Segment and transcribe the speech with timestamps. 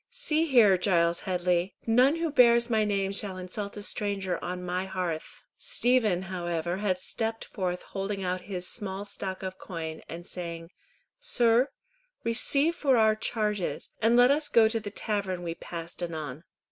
[0.09, 4.85] "See here, Giles Headley, none who bears my name shall insult a stranger on my
[4.85, 10.71] hearth." Stephen however had stepped forth holding out his small stock of coin, and saying,
[11.19, 11.69] "Sir,
[12.23, 16.45] receive for our charges, and let us go to the tavern we passed anon."